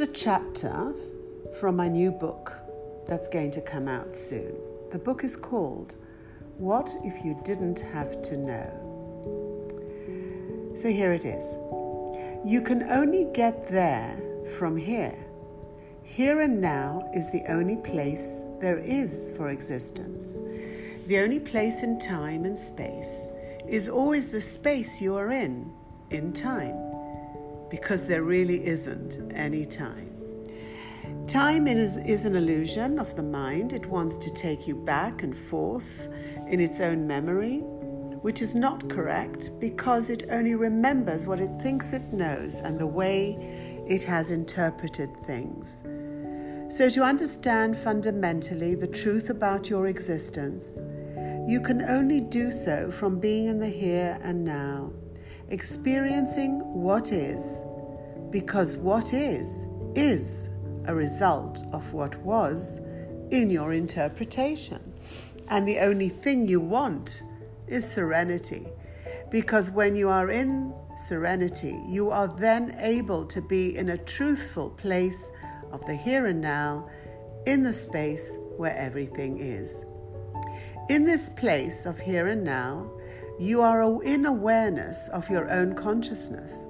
[0.00, 0.94] a chapter
[1.58, 2.52] from my new book
[3.08, 4.54] that's going to come out soon.
[4.92, 5.96] The book is called
[6.58, 8.70] What If You Didn't Have to Know?
[10.76, 11.56] So here it is.
[12.46, 14.16] You can only get there
[14.56, 15.18] from here.
[16.04, 20.38] Here and now is the only place there is for existence.
[21.08, 23.26] The only place in time and space
[23.68, 25.72] is always the space you are in,
[26.10, 26.93] in time,
[27.74, 30.08] because there really isn't any time.
[31.26, 33.72] Time is, is an illusion of the mind.
[33.72, 36.06] It wants to take you back and forth
[36.48, 37.58] in its own memory,
[38.26, 42.86] which is not correct because it only remembers what it thinks it knows and the
[42.86, 43.36] way
[43.88, 45.82] it has interpreted things.
[46.72, 50.80] So, to understand fundamentally the truth about your existence,
[51.48, 54.92] you can only do so from being in the here and now,
[55.48, 57.64] experiencing what is,
[58.30, 60.50] because what is, is
[60.86, 62.80] a result of what was
[63.30, 64.80] in your interpretation.
[65.48, 67.22] And the only thing you want
[67.66, 68.66] is serenity,
[69.30, 74.70] because when you are in serenity, you are then able to be in a truthful
[74.70, 75.30] place
[75.72, 76.88] of the here and now,
[77.46, 79.84] in the space where everything is.
[80.88, 82.90] In this place of here and now,
[83.38, 86.68] you are in awareness of your own consciousness.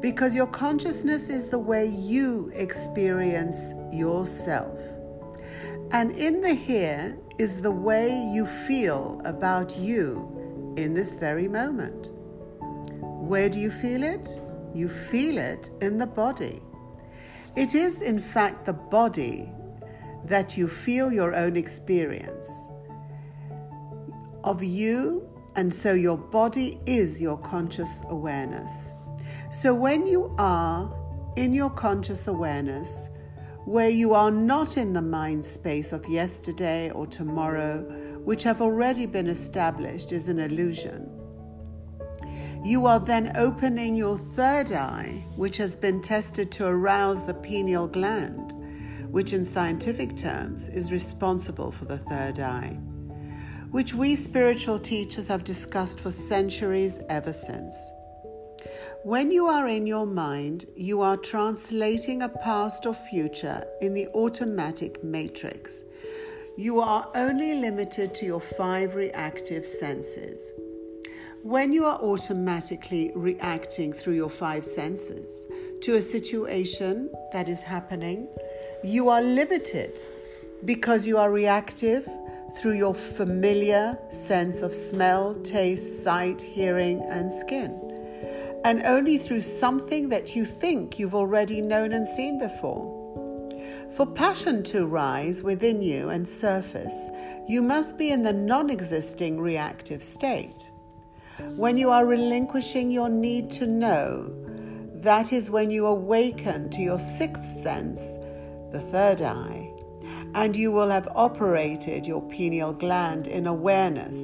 [0.00, 4.78] Because your consciousness is the way you experience yourself.
[5.90, 12.10] And in the here is the way you feel about you in this very moment.
[13.00, 14.40] Where do you feel it?
[14.74, 16.60] You feel it in the body.
[17.56, 19.50] It is, in fact, the body
[20.26, 22.68] that you feel your own experience
[24.44, 25.28] of you,
[25.58, 28.92] and so your body is your conscious awareness.
[29.50, 30.88] So when you are
[31.34, 33.08] in your conscious awareness,
[33.64, 37.80] where you are not in the mind space of yesterday or tomorrow,
[38.22, 41.10] which have already been established is an illusion.
[42.64, 47.88] You are then opening your third eye, which has been tested to arouse the pineal
[47.88, 48.52] gland,
[49.10, 52.78] which in scientific terms is responsible for the third eye
[53.70, 57.74] which we spiritual teachers have discussed for centuries ever since.
[59.04, 64.08] When you are in your mind, you are translating a past or future in the
[64.08, 65.72] automatic matrix.
[66.56, 70.40] You are only limited to your five reactive senses.
[71.42, 75.46] When you are automatically reacting through your five senses
[75.82, 78.28] to a situation that is happening,
[78.82, 80.02] you are limited
[80.64, 82.08] because you are reactive
[82.58, 87.70] through your familiar sense of smell, taste, sight, hearing, and skin,
[88.64, 92.98] and only through something that you think you've already known and seen before.
[93.96, 97.08] For passion to rise within you and surface,
[97.48, 100.70] you must be in the non existing reactive state.
[101.38, 104.30] When you are relinquishing your need to know,
[105.02, 108.18] that is when you awaken to your sixth sense,
[108.72, 109.67] the third eye,
[110.34, 114.16] and you will have operated your pineal gland in awareness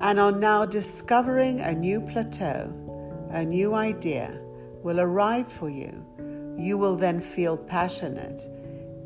[0.00, 2.72] and are now discovering a new plateau,
[3.30, 4.38] a new idea
[4.82, 6.04] will arrive for you.
[6.58, 8.48] You will then feel passionate.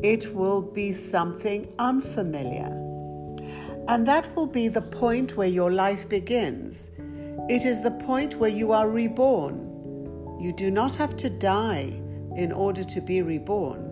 [0.02, 2.84] It will be something unfamiliar.
[3.88, 6.90] And that will be the point where your life begins.
[7.48, 9.64] It is the point where you are reborn.
[10.40, 11.98] You do not have to die
[12.36, 13.87] in order to be reborn.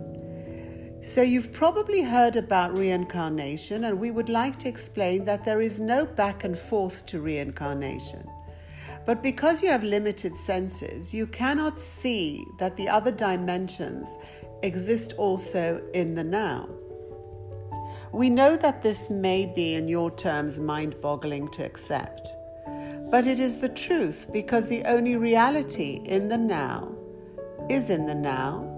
[1.01, 5.79] So, you've probably heard about reincarnation, and we would like to explain that there is
[5.79, 8.27] no back and forth to reincarnation.
[9.05, 14.17] But because you have limited senses, you cannot see that the other dimensions
[14.63, 16.67] exist also in the now.
[18.11, 22.27] We know that this may be, in your terms, mind boggling to accept.
[23.09, 26.91] But it is the truth because the only reality in the now
[27.69, 28.76] is in the now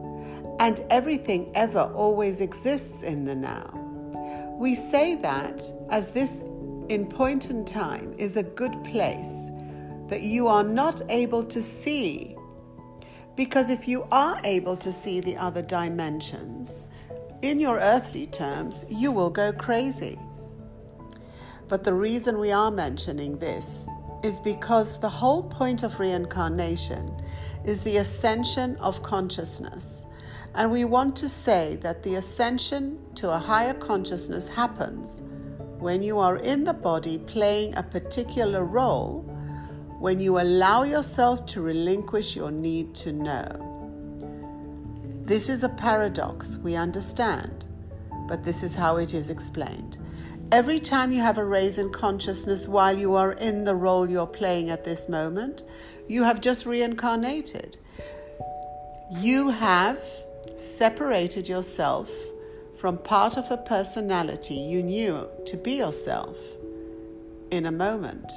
[0.59, 3.73] and everything ever always exists in the now.
[4.59, 6.41] We say that as this
[6.89, 9.49] in point in time is a good place
[10.09, 12.35] that you are not able to see.
[13.37, 16.87] Because if you are able to see the other dimensions,
[17.41, 20.19] in your earthly terms, you will go crazy.
[21.69, 23.87] But the reason we are mentioning this
[24.23, 27.23] is because the whole point of reincarnation
[27.63, 30.05] is the ascension of consciousness
[30.55, 35.21] and we want to say that the ascension to a higher consciousness happens
[35.79, 39.21] when you are in the body playing a particular role,
[39.99, 43.65] when you allow yourself to relinquish your need to know.
[45.23, 47.67] This is a paradox, we understand,
[48.27, 49.97] but this is how it is explained.
[50.51, 54.25] Every time you have a raise in consciousness while you are in the role you're
[54.25, 55.63] playing at this moment,
[56.07, 57.77] you have just reincarnated.
[59.11, 60.03] You have
[60.59, 62.11] separated yourself
[62.77, 66.37] from part of a personality you knew to be yourself
[67.51, 68.31] in a moment.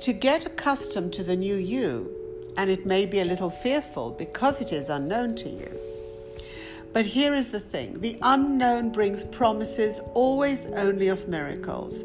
[0.00, 2.14] To get accustomed to the new you,
[2.56, 5.78] and it may be a little fearful because it is unknown to you.
[6.92, 12.04] But here is the thing the unknown brings promises always only of miracles.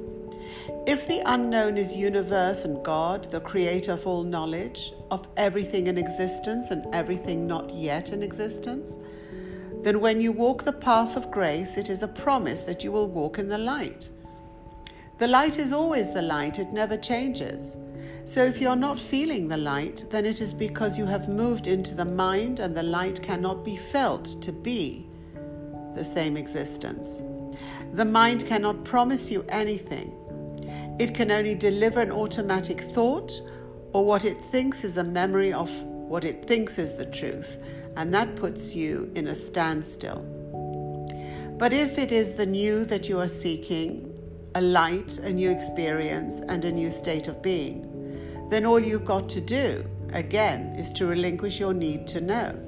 [0.85, 5.97] If the unknown is universe and God, the creator of all knowledge, of everything in
[5.97, 8.97] existence and everything not yet in existence,
[9.81, 13.07] then when you walk the path of grace, it is a promise that you will
[13.07, 14.09] walk in the light.
[15.19, 17.77] The light is always the light, it never changes.
[18.25, 21.95] So if you're not feeling the light, then it is because you have moved into
[21.95, 25.07] the mind and the light cannot be felt to be
[25.95, 27.21] the same existence.
[27.94, 30.13] The mind cannot promise you anything.
[31.00, 33.31] It can only deliver an automatic thought
[33.94, 37.57] or what it thinks is a memory of what it thinks is the truth,
[37.95, 40.19] and that puts you in a standstill.
[41.57, 44.10] But if it is the new that you are seeking,
[44.56, 49.30] a light, a new experience, and a new state of being, then all you've got
[49.30, 52.60] to do, again, is to relinquish your need to know.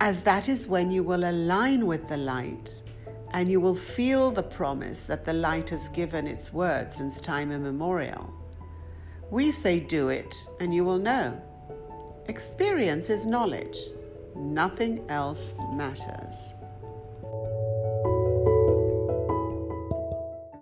[0.00, 2.82] As that is when you will align with the light
[3.32, 7.52] and you will feel the promise that the light has given its word since time
[7.52, 8.32] immemorial.
[9.30, 11.40] We say, do it, and you will know.
[12.26, 13.78] Experience is knowledge,
[14.36, 16.54] nothing else matters.